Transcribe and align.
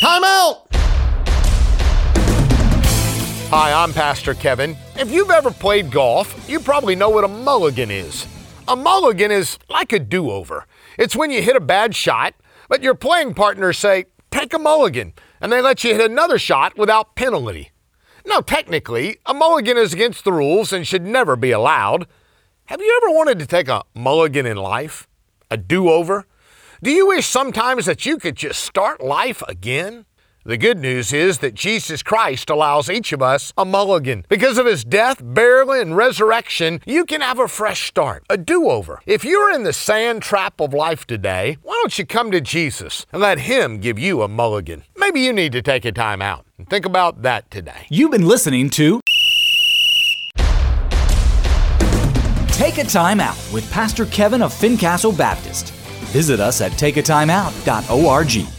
Time 0.00 0.22
out! 0.22 0.66
Hi, 3.50 3.72
I'm 3.72 3.92
Pastor 3.92 4.32
Kevin. 4.32 4.76
If 4.94 5.10
you've 5.10 5.30
ever 5.30 5.50
played 5.50 5.90
golf, 5.90 6.48
you 6.48 6.60
probably 6.60 6.94
know 6.94 7.10
what 7.10 7.24
a 7.24 7.28
mulligan 7.28 7.90
is. 7.90 8.24
A 8.68 8.76
mulligan 8.76 9.32
is 9.32 9.58
like 9.68 9.92
a 9.92 9.98
do 9.98 10.30
over. 10.30 10.66
It's 10.98 11.16
when 11.16 11.32
you 11.32 11.42
hit 11.42 11.56
a 11.56 11.60
bad 11.60 11.96
shot, 11.96 12.34
but 12.68 12.80
your 12.80 12.94
playing 12.94 13.34
partners 13.34 13.76
say, 13.76 14.04
take 14.30 14.54
a 14.54 14.58
mulligan, 14.58 15.14
and 15.40 15.50
they 15.50 15.60
let 15.60 15.82
you 15.82 15.96
hit 15.96 16.08
another 16.08 16.38
shot 16.38 16.78
without 16.78 17.16
penalty. 17.16 17.72
Now, 18.24 18.38
technically, 18.38 19.18
a 19.26 19.34
mulligan 19.34 19.76
is 19.76 19.92
against 19.92 20.22
the 20.22 20.32
rules 20.32 20.72
and 20.72 20.86
should 20.86 21.04
never 21.04 21.34
be 21.34 21.50
allowed. 21.50 22.06
Have 22.66 22.80
you 22.80 23.00
ever 23.02 23.16
wanted 23.16 23.40
to 23.40 23.46
take 23.46 23.66
a 23.66 23.82
mulligan 23.96 24.46
in 24.46 24.58
life? 24.58 25.08
A 25.50 25.56
do 25.56 25.88
over? 25.88 26.24
Do 26.80 26.92
you 26.92 27.08
wish 27.08 27.26
sometimes 27.26 27.86
that 27.86 28.06
you 28.06 28.18
could 28.18 28.36
just 28.36 28.62
start 28.62 29.02
life 29.02 29.42
again? 29.48 30.04
The 30.44 30.56
good 30.56 30.78
news 30.78 31.12
is 31.12 31.38
that 31.38 31.54
Jesus 31.54 32.04
Christ 32.04 32.48
allows 32.50 32.88
each 32.88 33.12
of 33.12 33.20
us 33.20 33.52
a 33.58 33.64
mulligan. 33.64 34.24
Because 34.28 34.58
of 34.58 34.66
his 34.66 34.84
death, 34.84 35.20
burial, 35.20 35.72
and 35.72 35.96
resurrection, 35.96 36.80
you 36.86 37.04
can 37.04 37.20
have 37.20 37.40
a 37.40 37.48
fresh 37.48 37.88
start, 37.88 38.22
a 38.30 38.36
do 38.36 38.68
over. 38.68 39.00
If 39.06 39.24
you're 39.24 39.50
in 39.50 39.64
the 39.64 39.72
sand 39.72 40.22
trap 40.22 40.60
of 40.60 40.72
life 40.72 41.04
today, 41.04 41.56
why 41.62 41.72
don't 41.82 41.98
you 41.98 42.06
come 42.06 42.30
to 42.30 42.40
Jesus 42.40 43.06
and 43.12 43.20
let 43.20 43.40
him 43.40 43.78
give 43.78 43.98
you 43.98 44.22
a 44.22 44.28
mulligan? 44.28 44.84
Maybe 44.96 45.20
you 45.20 45.32
need 45.32 45.50
to 45.52 45.62
take 45.62 45.84
a 45.84 45.90
time 45.90 46.22
out 46.22 46.46
and 46.58 46.70
think 46.70 46.86
about 46.86 47.22
that 47.22 47.50
today. 47.50 47.86
You've 47.90 48.12
been 48.12 48.28
listening 48.28 48.70
to 48.70 49.00
Take 52.52 52.78
a 52.78 52.84
Time 52.84 53.18
Out 53.18 53.38
with 53.52 53.68
Pastor 53.72 54.06
Kevin 54.06 54.42
of 54.42 54.54
Fincastle 54.54 55.10
Baptist. 55.10 55.74
Visit 56.12 56.40
us 56.40 56.60
at 56.60 56.72
takeatimeout.org. 56.72 58.57